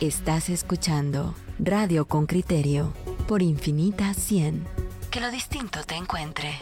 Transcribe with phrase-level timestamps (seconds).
[0.00, 2.94] Estás escuchando Radio con Criterio
[3.28, 4.66] por Infinita 100.
[5.10, 6.54] Que lo distinto te encuentre.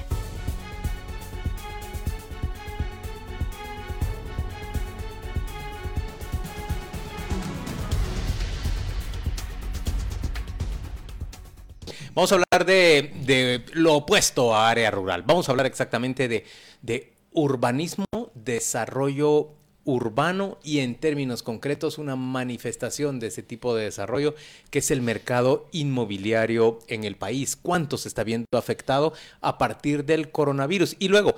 [12.12, 15.22] Vamos a hablar de, lo opuesto a área rural.
[15.22, 16.44] Vamos a hablar exactamente de,
[16.82, 19.57] de urbanismo, desarrollo
[19.88, 24.34] urbano y en términos concretos una manifestación de ese tipo de desarrollo
[24.70, 27.56] que es el mercado inmobiliario en el país.
[27.56, 30.96] ¿Cuánto se está viendo afectado a partir del coronavirus?
[30.98, 31.36] Y luego,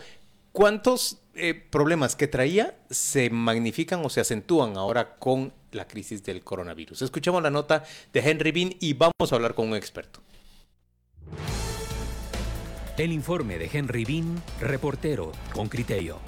[0.51, 6.43] ¿cuántos eh, problemas que traía se magnifican o se acentúan ahora con la crisis del
[6.43, 7.03] coronavirus?
[7.03, 10.21] Escuchemos la nota de Henry Bean y vamos a hablar con un experto.
[12.99, 16.19] El informe de Henry Bean, reportero con criterio.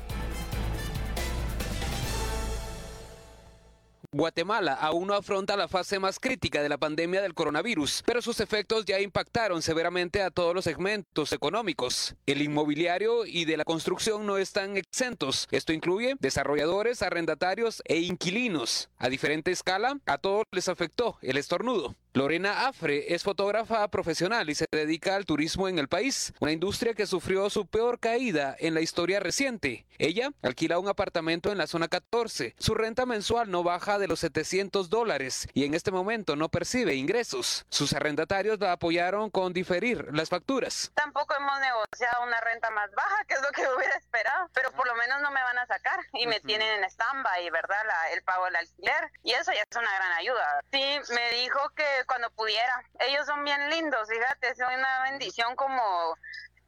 [4.15, 8.41] Guatemala aún no afronta la fase más crítica de la pandemia del coronavirus, pero sus
[8.41, 12.15] efectos ya impactaron severamente a todos los segmentos económicos.
[12.27, 15.49] El inmobiliario y de la construcción no están exentos.
[15.51, 18.91] Esto incluye desarrolladores, arrendatarios e inquilinos.
[18.99, 21.97] A diferente escala, a todos les afectó el estornudo.
[22.15, 26.93] Lorena Afre es fotógrafa profesional y se dedica al turismo en el país, una industria
[26.93, 29.87] que sufrió su peor caída en la historia reciente.
[29.99, 32.55] Ella alquila un apartamento en la zona 14.
[32.59, 36.97] Su renta mensual no baja de los 700 dólares y en este momento no percibe
[36.97, 37.65] ingresos.
[37.71, 40.93] Sus arrendatarios la apoyaron con diferir las facturas.
[40.95, 44.87] Tampoco hemos negociado una renta más baja, que es lo que hubiera esperado, pero por
[44.87, 47.79] lo menos no me van a sacar y me tienen en stand-by, ¿verdad?
[48.13, 50.61] el pago del alquiler y eso ya es una gran ayuda.
[50.71, 52.85] Sí, me dijo que cuando pudiera.
[53.01, 55.83] Ellos son bien lindos, fíjate, es una bendición como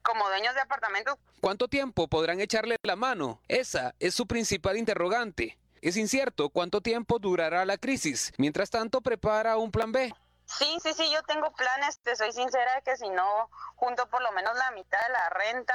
[0.04, 1.16] como dueños de apartamentos.
[1.40, 3.40] ¿Cuánto tiempo podrán echarle la mano?
[3.48, 5.58] Esa es su principal interrogante.
[5.80, 8.32] Es incierto cuánto tiempo durará la crisis.
[8.36, 10.14] Mientras tanto, prepara un plan B.
[10.46, 14.30] Sí, sí, sí, yo tengo planes, te soy sincera, que si no junto por lo
[14.33, 15.74] menos la mitad de la renta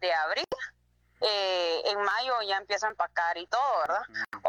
[0.00, 0.46] de abril,
[1.22, 4.02] eh, en mayo ya empiezo a empacar y todo, ¿verdad?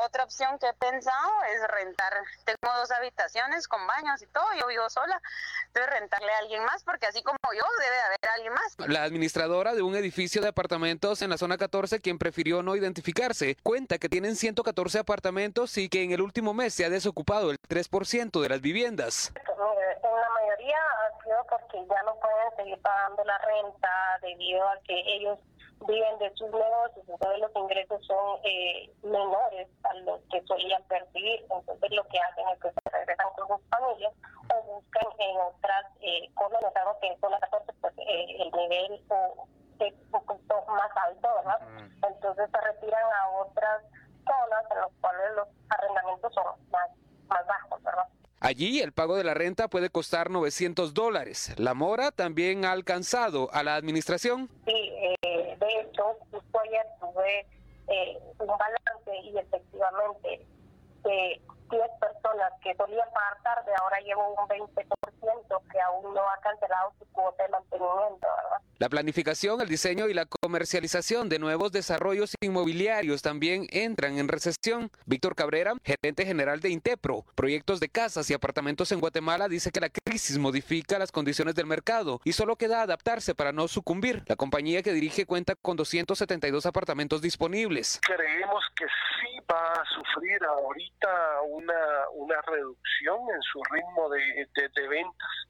[0.06, 2.14] Otra opción que he pensado es rentar.
[2.46, 5.22] Tengo dos habitaciones con baños y todo, yo vivo sola.
[5.68, 8.76] Entonces rentarle a alguien más porque así como yo debe haber alguien más.
[8.88, 13.58] La administradora de un edificio de apartamentos en la zona 14, quien prefirió no identificarse,
[13.62, 17.58] cuenta que tienen 114 apartamentos y que en el último mes se ha desocupado el
[17.70, 19.32] 3% de las viviendas.
[19.36, 24.80] En la mayoría ha sido porque ya no pueden seguir pagando la renta debido a
[24.86, 25.40] que ellos
[25.88, 31.46] viven de sus negocios, entonces los ingresos son eh, menores a los que solían percibir,
[31.50, 34.14] entonces lo que hacen es que se regresan con sus familias
[34.54, 39.02] o buscan en otras eh, colonias, algo que en zona 14 pues eh, el nivel
[39.80, 41.60] es un poquito más alto, ¿verdad?
[42.08, 43.84] Entonces se retiran a otras
[44.26, 46.90] zonas en las cuales los arrendamientos son más,
[47.28, 48.08] más bajos, ¿verdad?
[48.44, 51.56] Allí el pago de la renta puede costar 900 dólares.
[51.58, 54.50] ¿La mora también ha alcanzado a la administración?
[54.66, 54.92] Sí,
[55.24, 57.48] eh, de hecho, justo ayer tuve
[57.88, 60.46] eh, un balance y efectivamente
[61.06, 66.38] de 10 personas que solían pagar tarde, ahora llevo un 20% que aún no ha
[66.42, 68.28] cancelado su cuota de mantenimiento.
[68.84, 74.92] La planificación, el diseño y la comercialización de nuevos desarrollos inmobiliarios también entran en recesión.
[75.06, 79.80] Víctor Cabrera, gerente general de Intepro, proyectos de casas y apartamentos en Guatemala, dice que
[79.80, 84.22] la crisis modifica las condiciones del mercado y solo queda adaptarse para no sucumbir.
[84.26, 88.02] La compañía que dirige cuenta con 272 apartamentos disponibles.
[88.06, 94.46] Creemos que sí va a sufrir ahorita una, una reducción en su ritmo de,
[94.76, 95.43] de ventas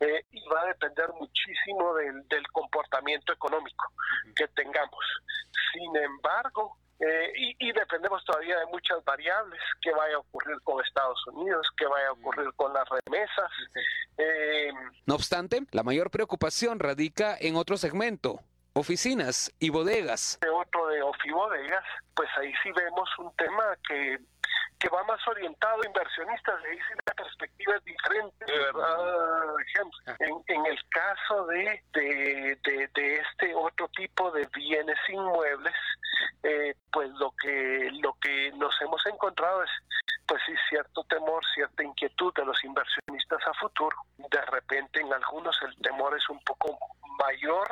[0.00, 3.92] eh, y va a depender muchísimo del, del comportamiento económico
[4.34, 5.04] que tengamos.
[5.72, 11.24] Sin embargo, eh, y, dependemos todavía de muchas variables, qué vaya a ocurrir con Estados
[11.28, 13.50] Unidos, qué vaya a ocurrir con las remesas.
[14.16, 14.72] Eh,
[15.06, 18.40] no obstante, la mayor preocupación radica en otro segmento,
[18.72, 20.38] oficinas y bodegas.
[20.40, 21.84] De otro de ofibodegas,
[22.16, 24.18] pues ahí sí vemos un tema que
[24.78, 29.54] que va más orientado a inversionistas, ahí sí la perspectiva es diferente, ¿verdad,
[30.20, 32.58] En, en el caso de, de,
[32.94, 35.74] de, este otro tipo de bienes inmuebles,
[36.42, 39.70] eh, pues lo que, lo que nos hemos encontrado es
[40.26, 43.96] pues sí, cierto temor, cierta inquietud de los inversionistas a futuro.
[44.18, 46.78] De repente en algunos el temor es un poco
[47.18, 47.66] mayor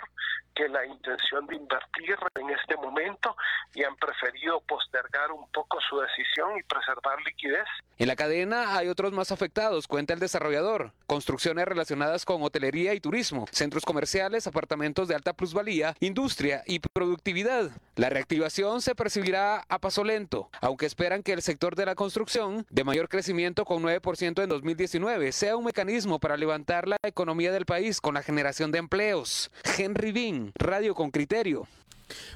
[0.54, 3.36] que la intención de invertir en este momento
[3.74, 7.68] y han preferido postergar un poco su decisión y preservar liquidez.
[8.06, 10.92] En la cadena hay otros más afectados, cuenta el desarrollador.
[11.08, 17.72] Construcciones relacionadas con hotelería y turismo, centros comerciales, apartamentos de alta plusvalía, industria y productividad.
[17.96, 22.64] La reactivación se percibirá a paso lento, aunque esperan que el sector de la construcción,
[22.70, 27.66] de mayor crecimiento con 9% en 2019, sea un mecanismo para levantar la economía del
[27.66, 29.50] país con la generación de empleos.
[29.76, 31.66] Henry Bean, Radio con Criterio.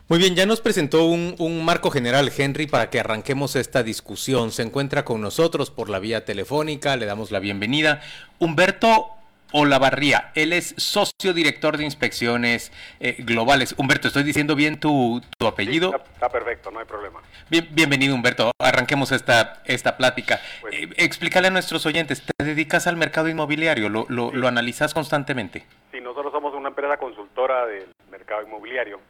[0.09, 4.51] Muy bien, ya nos presentó un, un, marco general, Henry, para que arranquemos esta discusión.
[4.51, 8.03] Se encuentra con nosotros por la vía telefónica, le damos la bienvenida.
[8.41, 9.11] Humberto
[9.53, 13.75] Olavarría, él es socio director de inspecciones eh, globales.
[13.77, 15.91] Humberto, ¿estoy diciendo bien tu, tu apellido?
[15.91, 17.21] Sí, está, está, perfecto, no hay problema.
[17.49, 18.53] Bien, bienvenido, Humberto.
[18.59, 20.41] Arranquemos esta, esta plática.
[20.61, 23.89] Pues, eh, explícale a nuestros oyentes, ¿te dedicas al mercado inmobiliario?
[23.89, 24.37] ¿Lo, lo, sí.
[24.37, 25.67] ¿Lo analizas constantemente?
[25.91, 29.01] Sí, nosotros somos una empresa consultora del mercado inmobiliario.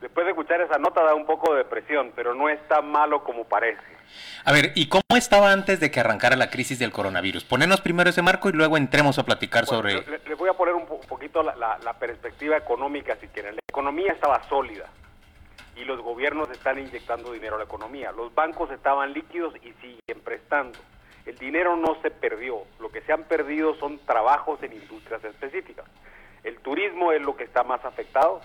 [0.00, 3.24] Después de escuchar esa nota da un poco de depresión, pero no es tan malo
[3.24, 3.82] como parece.
[4.44, 7.44] A ver, ¿y cómo estaba antes de que arrancara la crisis del coronavirus?
[7.44, 10.10] Ponernos primero ese marco y luego entremos a platicar bueno, sobre...
[10.10, 13.56] Les le voy a poner un poquito la, la, la, perspectiva económica, si quieren.
[13.56, 14.86] La economía estaba sólida
[15.76, 18.12] y los gobiernos están inyectando dinero a la economía.
[18.12, 20.78] Los bancos estaban líquidos y siguen prestando.
[21.26, 22.62] El dinero no se perdió.
[22.80, 25.84] Lo que se han perdido son trabajos en industrias específicas.
[26.44, 28.40] El turismo es lo que está más afectado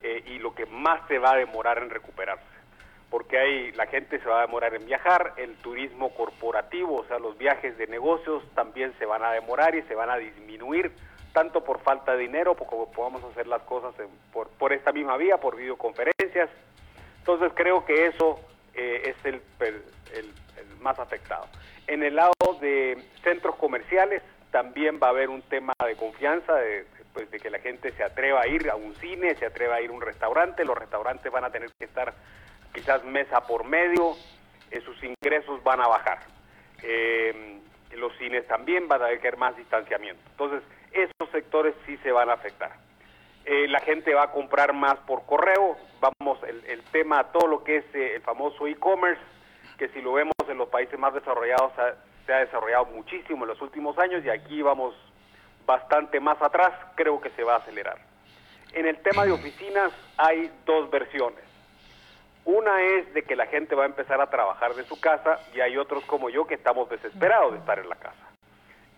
[0.00, 2.60] eh, y lo que más se va a demorar en recuperarse
[3.10, 7.18] porque hay la gente se va a demorar en viajar, el turismo corporativo, o sea,
[7.18, 10.92] los viajes de negocios también se van a demorar y se van a disminuir,
[11.32, 15.16] tanto por falta de dinero como podamos hacer las cosas en, por, por, esta misma
[15.16, 16.48] vía, por videoconferencias.
[17.18, 18.40] Entonces creo que eso
[18.74, 19.82] eh, es el, el,
[20.14, 20.32] el,
[20.80, 21.46] más afectado.
[21.86, 26.86] En el lado de centros comerciales también va a haber un tema de confianza, de,
[27.12, 29.80] pues, de que la gente se atreva a ir a un cine, se atreva a
[29.80, 32.14] ir a un restaurante, los restaurantes van a tener que estar
[32.72, 34.16] quizás mesa por medio,
[34.70, 36.20] eh, sus ingresos van a bajar.
[36.82, 37.60] Eh,
[37.96, 40.22] los cines también van a haber más distanciamiento.
[40.30, 40.62] Entonces,
[40.92, 42.72] esos sectores sí se van a afectar.
[43.44, 47.64] Eh, la gente va a comprar más por correo, vamos, el, el tema, todo lo
[47.64, 49.20] que es eh, el famoso e-commerce,
[49.78, 51.94] que si lo vemos en los países más desarrollados ha,
[52.26, 54.94] se ha desarrollado muchísimo en los últimos años y aquí vamos
[55.70, 57.98] bastante más atrás, creo que se va a acelerar.
[58.72, 61.50] En el tema de oficinas hay dos versiones
[62.44, 65.60] una es de que la gente va a empezar a trabajar de su casa y
[65.60, 68.30] hay otros como yo que estamos desesperados de estar en la casa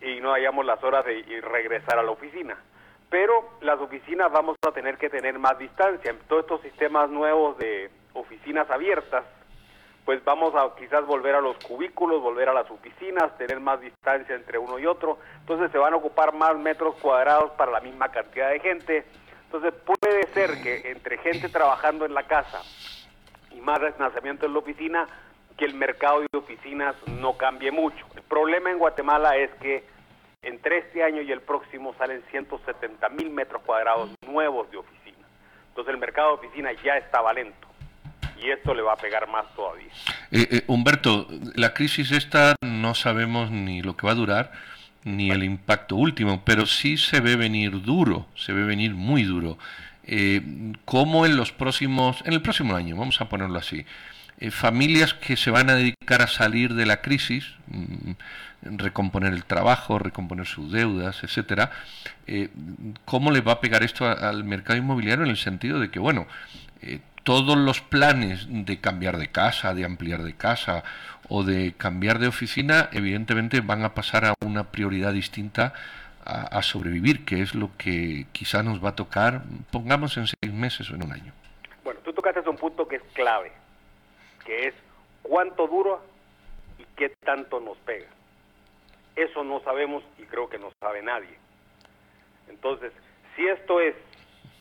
[0.01, 2.57] y no hayamos las horas de ir regresar a la oficina.
[3.09, 6.11] Pero las oficinas vamos a tener que tener más distancia.
[6.11, 9.23] En todos estos sistemas nuevos de oficinas abiertas,
[10.05, 14.35] pues vamos a quizás volver a los cubículos, volver a las oficinas, tener más distancia
[14.35, 15.17] entre uno y otro.
[15.39, 19.05] Entonces se van a ocupar más metros cuadrados para la misma cantidad de gente.
[19.45, 22.61] Entonces puede ser que entre gente trabajando en la casa
[23.51, 25.07] y más desplazamiento en la oficina,
[25.57, 28.05] que el mercado de oficinas no cambie mucho.
[28.15, 29.85] El problema en Guatemala es que
[30.41, 35.25] entre este año y el próximo salen 170 mil metros cuadrados nuevos de oficina.
[35.69, 37.72] Entonces el mercado de oficina ya estaba lento
[38.41, 39.87] y esto le va a pegar más todavía.
[40.31, 44.51] Eh, eh, Humberto, la crisis esta no sabemos ni lo que va a durar
[45.03, 49.57] ni el impacto último, pero sí se ve venir duro, se ve venir muy duro
[50.05, 50.41] eh,
[50.85, 53.85] cómo en los próximos, en el próximo año, vamos a ponerlo así,
[54.51, 58.11] familias que se van a dedicar a salir de la crisis, mmm,
[58.61, 61.71] recomponer el trabajo, recomponer sus deudas, etcétera,
[63.03, 66.27] ¿cómo le va a pegar esto al mercado inmobiliario en el sentido de que, bueno,
[67.23, 70.83] todos los planes de cambiar de casa, de ampliar de casa
[71.29, 75.73] o de cambiar de oficina, evidentemente van a pasar a una prioridad distinta
[76.25, 80.89] a, sobrevivir, que es lo que quizá nos va a tocar, pongamos en seis meses
[80.89, 81.33] o en un año.
[81.83, 83.51] Bueno, tú tocaste un punto que es clave,
[84.45, 84.73] que es
[85.21, 85.97] cuánto dura
[86.79, 88.07] y qué tanto nos pega.
[89.17, 91.37] Eso no sabemos y creo que no sabe nadie.
[92.47, 92.93] Entonces,
[93.35, 93.95] si esto es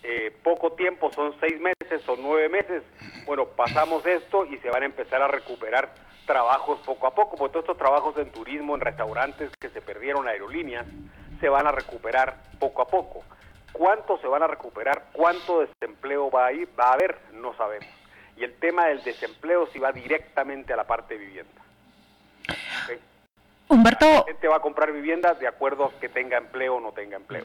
[0.02, 2.82] eh, poco tiempo, son seis meses o nueve meses,
[3.24, 5.94] bueno, pasamos esto y se van a empezar a recuperar
[6.26, 10.26] trabajos poco a poco, porque todos estos trabajos en turismo, en restaurantes que se perdieron
[10.26, 10.86] aerolíneas,
[11.40, 13.24] se van a recuperar poco a poco.
[13.72, 15.06] ¿Cuánto se van a recuperar?
[15.12, 17.18] ¿Cuánto desempleo va a, ir, va a haber?
[17.32, 17.88] No sabemos.
[18.36, 21.62] Y el tema del desempleo sí va directamente a la parte de vivienda.
[23.72, 24.06] Humberto.
[24.06, 27.16] La gente va a comprar viviendas de acuerdo a que tenga empleo o no tenga
[27.16, 27.44] empleo.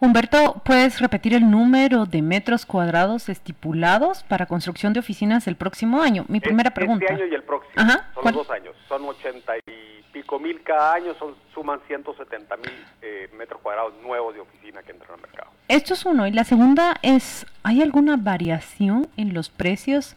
[0.00, 6.02] Humberto, ¿puedes repetir el número de metros cuadrados estipulados para construcción de oficinas el próximo
[6.02, 6.24] año?
[6.28, 7.06] Mi primera este pregunta.
[7.06, 7.74] Este año y el próximo.
[7.76, 8.10] Ajá.
[8.14, 8.74] Son dos años.
[8.88, 14.34] Son 80 y pico mil cada año, son, suman 170 mil eh, metros cuadrados nuevos
[14.34, 15.50] de oficina que entran al mercado.
[15.68, 16.26] Esto es uno.
[16.26, 20.16] Y la segunda es, ¿hay alguna variación en los precios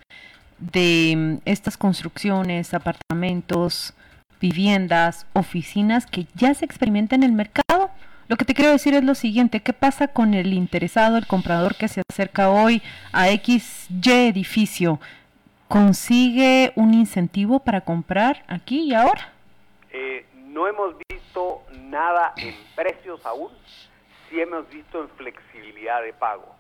[0.58, 3.94] de mm, estas construcciones, apartamentos,
[4.42, 7.90] viviendas, oficinas que ya se experimentan en el mercado?
[8.28, 11.76] Lo que te quiero decir es lo siguiente, ¿qué pasa con el interesado, el comprador
[11.76, 12.82] que se acerca hoy
[13.14, 15.00] a XY edificio?
[15.68, 19.32] ¿Consigue un incentivo para comprar aquí y ahora?
[19.92, 23.52] Eh, no hemos visto nada en precios aún,
[24.30, 26.56] sí hemos visto en flexibilidad de pago.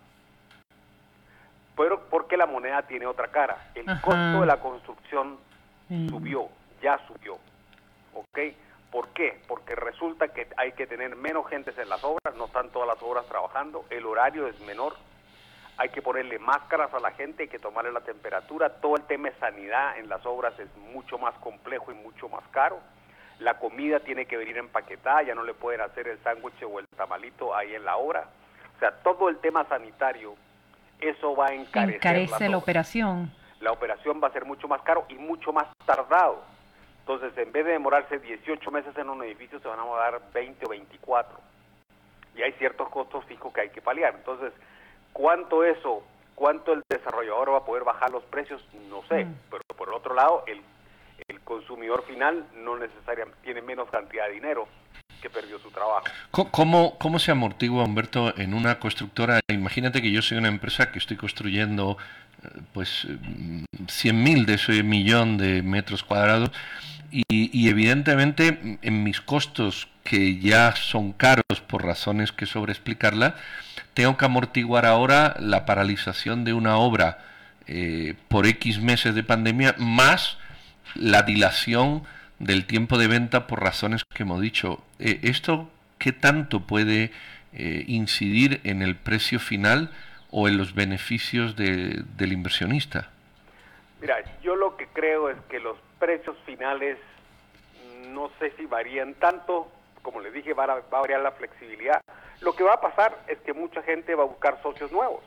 [1.75, 3.57] Pero porque la moneda tiene otra cara.
[3.75, 5.37] El costo de la construcción
[5.89, 6.09] Mm.
[6.09, 6.47] subió,
[6.81, 7.37] ya subió.
[8.13, 8.39] ¿Ok?
[8.91, 9.41] ¿Por qué?
[9.47, 13.01] Porque resulta que hay que tener menos gentes en las obras, no están todas las
[13.01, 14.95] obras trabajando, el horario es menor,
[15.77, 19.29] hay que ponerle máscaras a la gente, hay que tomarle la temperatura, todo el tema
[19.29, 22.79] de sanidad en las obras es mucho más complejo y mucho más caro.
[23.39, 26.85] La comida tiene que venir empaquetada, ya no le pueden hacer el sándwich o el
[26.95, 28.27] tamalito ahí en la obra.
[28.75, 30.35] O sea, todo el tema sanitario,
[30.99, 33.31] eso va a encarecer Encarece la operación.
[33.61, 36.43] La operación va a ser mucho más caro y mucho más tardado.
[37.01, 40.65] Entonces, en vez de demorarse 18 meses en un edificio, se van a demorar 20
[40.65, 41.39] o 24.
[42.35, 44.13] Y hay ciertos costos fijos que hay que paliar.
[44.15, 44.53] Entonces,
[45.11, 46.03] ¿cuánto eso,
[46.35, 48.63] cuánto el desarrollador va a poder bajar los precios?
[48.89, 49.25] No sé.
[49.25, 49.35] Mm.
[49.49, 50.61] Pero por el otro lado, el,
[51.27, 54.67] el consumidor final no necesariamente tiene menos cantidad de dinero
[55.21, 56.05] que perdió su trabajo.
[56.31, 59.39] Co- ¿Cómo, ¿Cómo se amortigua, Humberto, en una constructora?
[59.49, 61.97] Imagínate que yo soy una empresa que estoy construyendo
[62.73, 66.51] pues mm, 100.000 de ese millón de metros cuadrados
[67.11, 73.35] y, evidentemente en mis costos que ya son caros por razones que sobreexplicarla,
[73.93, 77.19] tengo que amortiguar ahora la paralización de una obra
[77.67, 80.37] eh, por X meses de pandemia más
[80.95, 82.03] la dilación
[82.39, 84.81] del tiempo de venta por razones que hemos dicho.
[84.99, 87.11] Eh, ¿Esto qué tanto puede
[87.53, 89.91] eh, incidir en el precio final
[90.31, 93.09] o en los beneficios de- del inversionista?
[93.99, 96.97] Mira, yo lo que creo es que los precios finales
[98.07, 99.71] no sé si varían tanto,
[100.01, 102.01] como les dije, va a, va a variar la flexibilidad.
[102.41, 105.21] Lo que va a pasar es que mucha gente va a buscar socios nuevos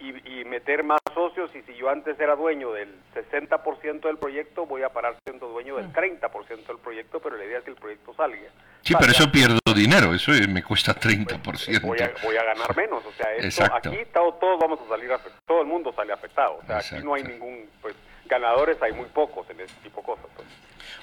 [0.00, 4.66] y, y meter más socios y si yo antes era dueño del 60% del proyecto,
[4.66, 7.76] voy a parar siendo dueño del 30% del proyecto, pero la idea es que el
[7.76, 8.38] proyecto salga.
[8.82, 11.80] Sí, pero eso pierdo dinero, eso eh, me cuesta 30%.
[11.82, 13.88] Voy a, voy a ganar menos, o sea, esto, Exacto.
[13.90, 17.04] aquí todo- todos vamos a salir, afect- todo el mundo sale afectado, o sea, aquí
[17.04, 17.94] no hay ningún, pues,
[18.26, 20.26] ganadores hay muy pocos en ese tipo de cosas.
[20.36, 20.46] pues.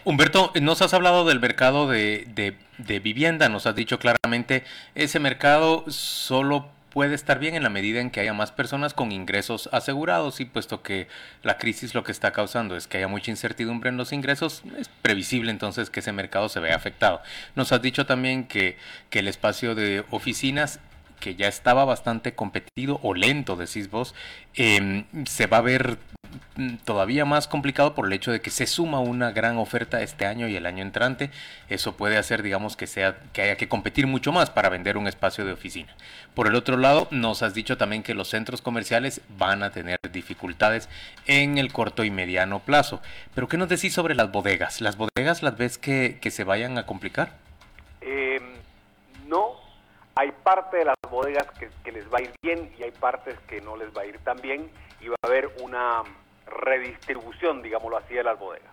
[0.03, 5.19] Humberto, nos has hablado del mercado de, de- de vivienda, nos has dicho claramente, ese
[5.19, 9.67] mercado solo puede estar bien en la medida en que haya más personas con ingresos
[9.73, 11.09] asegurados y puesto que
[11.43, 14.87] la crisis lo que está causando es que haya mucha incertidumbre en los ingresos, es
[15.01, 17.21] previsible entonces que ese mercado se vea afectado.
[17.53, 18.77] Nos has dicho también que,
[19.09, 20.79] que el espacio de oficinas
[21.19, 24.15] que ya estaba bastante competido o lento, decís vos,
[24.55, 25.98] em, se va a ver
[26.57, 30.25] mm, todavía más complicado por el hecho de que se suma una gran oferta este
[30.25, 31.31] año y el año entrante.
[31.69, 35.07] Eso puede hacer, digamos, que sea que haya que competir mucho más para vender un
[35.07, 35.93] espacio de oficina.
[36.34, 39.98] Por el otro lado, nos has dicho también que los centros comerciales van a tener
[40.12, 40.89] dificultades
[41.27, 43.01] en el corto y mediano plazo.
[43.34, 44.81] Pero ¿qué nos decís sobre las bodegas?
[44.81, 47.44] ¿Las bodegas las ves que, que se vayan a complicar?
[50.17, 51.45] Hay parte de las bodegas
[51.84, 54.17] que, les va a ir bien y hay partes que no les va a ir
[54.19, 56.03] tan bien y va a haber una
[56.45, 58.72] redistribución, digámoslo así, de las bodegas.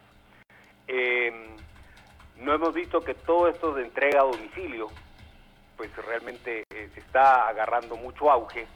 [0.87, 1.33] Eh,
[2.37, 4.87] no hemos visto que todo esto de entrega a domicilio,
[5.77, 8.69] pues realmente eh, se está agarrando mucho auge,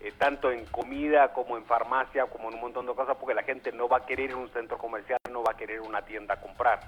[0.00, 3.42] eh, tanto en comida como en farmacia, como en un montón de cosas, porque la
[3.42, 6.00] gente no va a querer ir a un centro comercial, no va a querer una
[6.00, 6.80] tienda a comprar.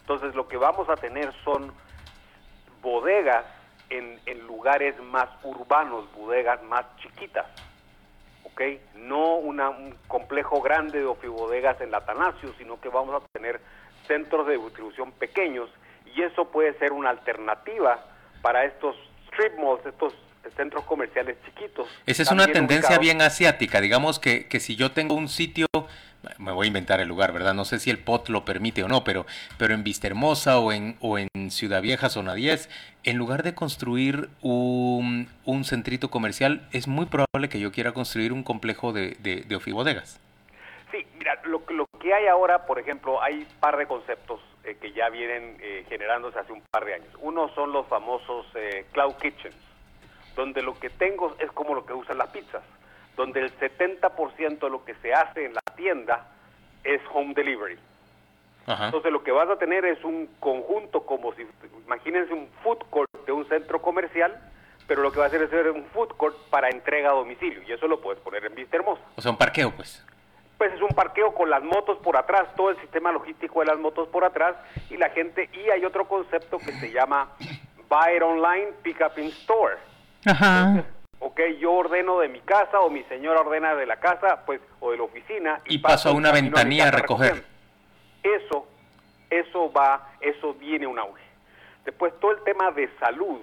[0.00, 1.72] Entonces lo que vamos a tener son
[2.82, 3.44] bodegas
[3.90, 7.46] en, en lugares más urbanos, bodegas más chiquitas,
[8.44, 8.60] ¿ok?
[8.96, 13.60] No una, un complejo grande de ofibodegas en la Atanasio, sino que vamos a tener
[14.06, 15.68] centros de distribución pequeños
[16.14, 18.04] y eso puede ser una alternativa
[18.42, 18.96] para estos
[19.28, 20.14] strip malls, estos
[20.56, 21.88] centros comerciales chiquitos.
[22.06, 23.80] Esa es una tendencia ubicados- bien asiática.
[23.80, 25.66] Digamos que, que si yo tengo un sitio,
[26.38, 27.54] me voy a inventar el lugar, ¿verdad?
[27.54, 29.26] No sé si el POT lo permite o no, pero,
[29.58, 32.68] pero en Vista Hermosa o en, o en Ciudad Vieja, zona 10,
[33.04, 38.32] en lugar de construir un, un centrito comercial, es muy probable que yo quiera construir
[38.32, 39.56] un complejo de, de, de.
[40.90, 44.76] Sí, mira, lo, lo que hay ahora, por ejemplo, hay un par de conceptos eh,
[44.80, 47.08] que ya vienen eh, generándose hace un par de años.
[47.20, 49.56] Uno son los famosos eh, cloud kitchens,
[50.34, 52.62] donde lo que tengo es como lo que usan las pizzas,
[53.16, 56.26] donde el 70% de lo que se hace en la tienda
[56.84, 57.78] es home delivery.
[58.66, 61.46] Entonces lo que vas a tener es un conjunto como si,
[61.84, 64.36] imagínense un food court de un centro comercial,
[64.88, 67.62] pero lo que va a hacer es ser un food court para entrega a domicilio
[67.62, 69.02] y eso lo puedes poner en Vista Hermosa.
[69.14, 70.04] O sea, un parqueo pues.
[70.58, 73.78] Pues es un parqueo con las motos por atrás, todo el sistema logístico de las
[73.78, 74.56] motos por atrás
[74.90, 77.28] y la gente, y hay otro concepto que se llama
[77.88, 79.76] Buy It Online, Pick Up in Store.
[80.24, 80.84] Ajá.
[81.36, 84.90] Ok, yo ordeno de mi casa o mi señora ordena de la casa, pues, o
[84.90, 85.60] de la oficina.
[85.66, 87.44] Y paso a una ventanilla a recoger.
[88.22, 88.66] Eso,
[89.28, 91.22] eso va, eso viene un auge.
[91.84, 93.40] Después todo el tema de salud,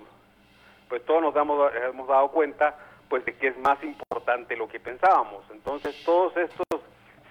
[0.90, 2.76] pues todos nos damos, hemos dado cuenta,
[3.10, 5.44] pues de que es más importante lo que pensábamos.
[5.52, 6.82] Entonces todos estos,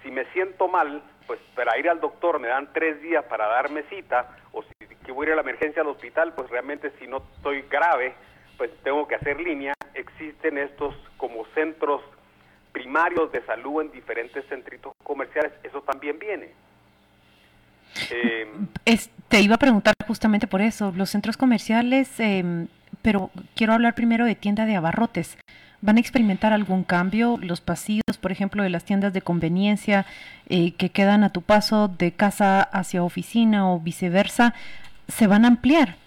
[0.01, 3.83] si me siento mal, pues para ir al doctor me dan tres días para darme
[3.83, 7.07] cita, o si que voy a ir a la emergencia al hospital, pues realmente si
[7.07, 8.15] no estoy grave,
[8.63, 9.73] pues tengo que hacer línea.
[9.93, 12.01] Existen estos como centros
[12.71, 16.47] primarios de salud en diferentes centritos comerciales, eso también viene.
[18.09, 18.47] Eh,
[19.27, 22.69] te iba a preguntar justamente por eso, los centros comerciales, em,
[23.01, 25.37] pero quiero hablar primero de tienda de abarrotes.
[25.81, 27.37] ¿Van a experimentar algún cambio?
[27.41, 30.05] Los pasillos, por ejemplo, de las tiendas de conveniencia
[30.47, 34.53] eh, que quedan a tu paso de casa hacia oficina o viceversa,
[35.09, 35.97] ¿se van a ampliar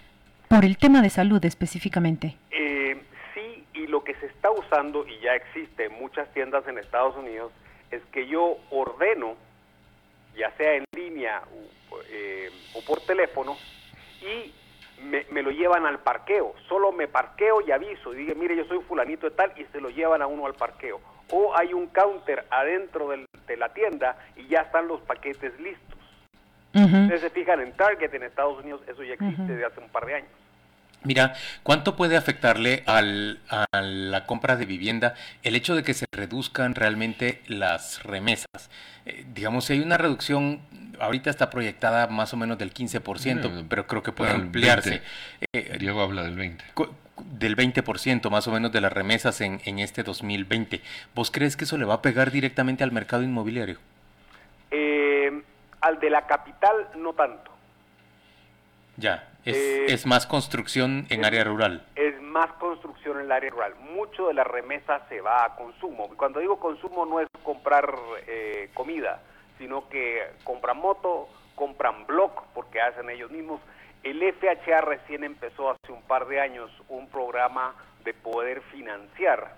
[0.49, 2.37] por el tema de salud específicamente?
[2.50, 3.00] Eh,
[3.35, 7.17] sí, y lo que se está usando, y ya existe en muchas tiendas en Estados
[7.17, 7.53] Unidos,
[7.91, 9.37] es que yo ordeno,
[10.37, 11.43] ya sea en línea
[11.91, 13.57] o, eh, o por teléfono,
[14.23, 14.53] y
[15.03, 16.55] me, lo llevan al parqueo.
[16.69, 19.81] Solo me parqueo y aviso, y digo, mire, yo soy fulanito de tal, y se
[19.81, 21.00] lo llevan a uno al parqueo.
[21.31, 25.86] O hay un counter adentro de la tienda y ya están los paquetes listos.
[26.85, 30.06] Ustedes se fijan en Target en Estados Unidos, eso ya existe desde hace un par
[30.06, 30.28] de años.
[31.04, 35.14] Mira, ¿cuánto puede afectarle al- a la compra de vivienda
[35.45, 38.71] el hecho de que se reduzcan realmente las remesas?
[39.04, 40.61] Eh, digamos, si hay una reducción,
[40.99, 45.00] ahorita está proyectada más o menos del 15%, Bueno, pero creo que puede ampliarse.
[45.52, 45.75] 20.
[45.75, 46.64] Eh, Diego habla del 20.
[46.75, 46.88] cu-
[47.38, 50.83] del 20% más o menos de las remesas en, en este 2020.
[51.14, 53.78] ¿Vos crees que eso le va a pegar directamente al mercado inmobiliario?
[54.73, 55.42] Eh,
[55.87, 57.50] al de la capital, no tanto.
[58.97, 61.85] Ya, es, Eh, es más construcción en es- área rural.
[61.97, 63.75] Es más construcción en el área rural.
[63.76, 66.09] Mucho de la remesa se va a consumo.
[66.16, 67.95] Cuando digo consumo no es comprar
[68.26, 69.21] eh, comida,
[69.59, 73.61] sino que compran moto, compran block, porque hacen ellos mismos.
[74.02, 79.54] El FHA recién empezó hace un par de años un programa de poder financiar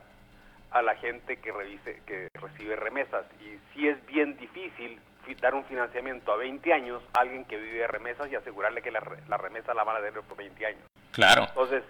[0.70, 3.24] a la gente que, revise, que recibe remesas.
[3.40, 4.36] Y sí es bien
[4.70, 5.00] difícil
[5.40, 8.90] dar un financiamiento a 20 años a alguien que vive de remesas y asegurarle que
[8.90, 10.82] la, la remesa la van a tener por 20 años.
[11.12, 11.44] Claro.
[11.48, 11.82] Entonces,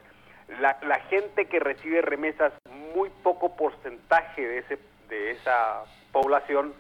[0.60, 2.52] la, la gente que recibe remesas,
[2.94, 6.74] muy poco porcentaje de, ese, de esa población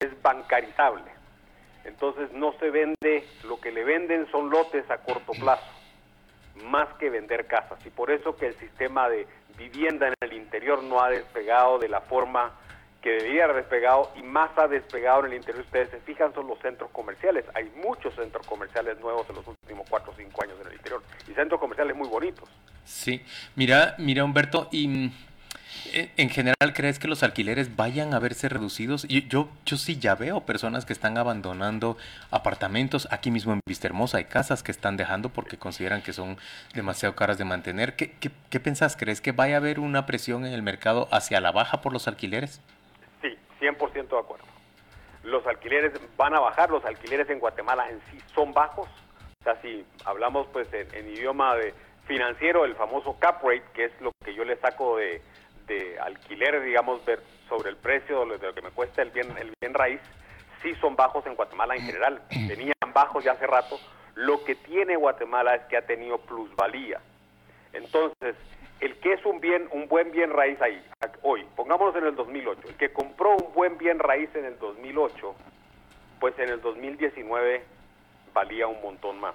[0.00, 1.10] es bancarizable.
[1.84, 5.66] Entonces no se vende, lo que le venden son lotes a corto plazo,
[6.64, 7.84] más que vender casas.
[7.84, 9.26] Y por eso que el sistema de
[9.58, 12.52] vivienda en el interior no ha despegado de la forma
[13.04, 15.62] que debería haber despegado y más ha despegado en el interior.
[15.62, 17.44] Ustedes se fijan, son los centros comerciales.
[17.54, 21.02] Hay muchos centros comerciales nuevos en los últimos 4 o 5 años en el interior
[21.30, 22.48] y centros comerciales muy bonitos.
[22.86, 23.22] Sí,
[23.56, 25.12] mira, mira Humberto, y mm,
[25.92, 29.04] en en general crees que los alquileres vayan a verse reducidos?
[29.06, 31.98] Y yo, yo sí ya veo personas que están abandonando
[32.30, 33.06] apartamentos.
[33.10, 36.38] Aquí mismo en Vistahermosa hay casas que están dejando porque consideran que son
[36.72, 37.96] demasiado caras de mantener.
[37.96, 38.96] ¿Qué, qué, qué pensás?
[38.96, 42.08] ¿Crees que vaya a haber una presión en el mercado hacia la baja por los
[42.08, 42.62] alquileres?
[43.58, 44.44] Sí, 100% de acuerdo.
[45.22, 48.88] Los alquileres van a bajar, los alquileres en Guatemala en sí son bajos.
[49.40, 51.74] O sea, si hablamos pues en, en idioma de
[52.06, 55.22] financiero, el famoso cap rate, que es lo que yo le saco de,
[55.66, 59.52] de alquiler, digamos, ver sobre el precio de lo, que me cuesta el bien, el
[59.60, 60.00] bien raíz,
[60.62, 62.22] sí son bajos en Guatemala en general.
[62.28, 63.78] Tenían bajos ya hace rato.
[64.14, 67.00] Lo que tiene Guatemala es que ha tenido plusvalía.
[67.72, 68.36] Entonces,
[68.80, 70.82] el que es un bien, un buen bien raíz ahí,
[71.24, 75.34] hoy, pongámonos en el 2008, el que compró un buen bien raíz en el 2008,
[76.20, 77.64] pues en el 2019
[78.32, 79.34] valía un montón más.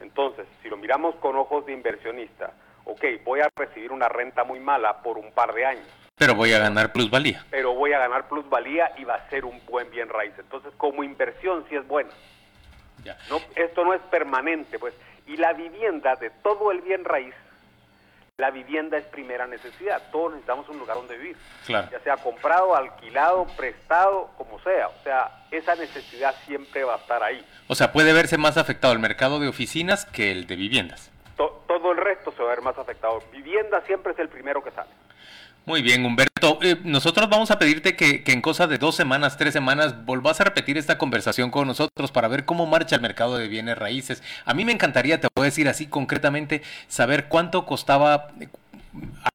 [0.00, 2.52] Entonces, si lo miramos con ojos de inversionista,
[2.84, 6.52] ok, voy a recibir una renta muy mala por un par de años, Pero voy
[6.54, 7.44] a ganar plusvalía.
[7.50, 10.32] pero voy a ganar plusvalía y va a ser un buen bien raíz.
[10.38, 12.10] Entonces, como inversión sí es buena.
[13.04, 13.16] Ya.
[13.30, 14.94] No, esto no es permanente, pues.
[15.26, 17.34] Y la vivienda de todo el bien raíz,
[18.40, 20.02] la vivienda es primera necesidad.
[20.10, 21.36] Todos necesitamos un lugar donde vivir.
[21.66, 21.88] Claro.
[21.92, 24.88] Ya sea comprado, alquilado, prestado, como sea.
[24.88, 27.44] O sea, esa necesidad siempre va a estar ahí.
[27.68, 31.10] O sea, puede verse más afectado el mercado de oficinas que el de viviendas.
[31.36, 33.22] To- todo el resto se va a ver más afectado.
[33.32, 34.90] Vivienda siempre es el primero que sale.
[35.66, 36.58] Muy bien, Humberto.
[36.62, 40.44] Eh, nosotros vamos a pedirte que, en cosa de dos semanas, tres semanas, volvás a
[40.44, 44.22] repetir esta conversación con nosotros para ver cómo marcha el mercado de bienes raíces.
[44.46, 48.48] A mí me encantaría, te voy a decir así concretamente, saber cuánto costaba eh,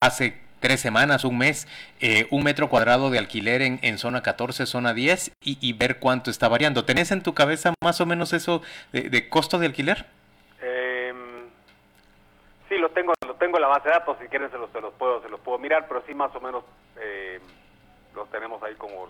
[0.02, 1.68] hace tres semanas, un mes,
[2.02, 6.48] eh, un metro cuadrado de alquiler en, zona 14, zona 10 y, ver cuánto está
[6.48, 6.86] variando.
[6.86, 10.08] ¿Tenés en tu cabeza más o menos eso de, costo de alquiler?
[12.86, 14.94] Lo tengo, lo tengo en la base de datos, si quieren se los, se los
[14.94, 16.64] puedo, se los puedo mirar, pero sí más o menos
[16.98, 17.42] eh,
[18.14, 19.10] los tenemos ahí como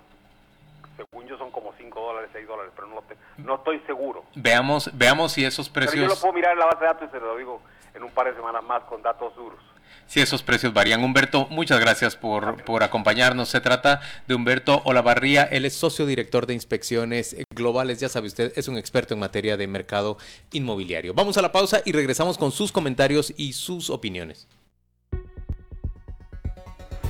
[0.95, 3.03] según yo son como 5 dólares, 6 dólares, pero no,
[3.39, 4.23] no estoy seguro.
[4.33, 5.95] Veamos, veamos si esos precios...
[5.95, 7.61] Pero yo lo puedo mirar en la base de datos y se lo digo
[7.93, 9.59] en un par de semanas más con datos duros
[10.07, 11.03] si esos precios varían.
[11.03, 13.49] Humberto, muchas gracias por, por acompañarnos.
[13.49, 18.53] Se trata de Humberto Olavarría, él es socio director de inspecciones globales, ya sabe usted,
[18.55, 20.17] es un experto en materia de mercado
[20.51, 21.13] inmobiliario.
[21.13, 24.47] Vamos a la pausa y regresamos con sus comentarios y sus opiniones.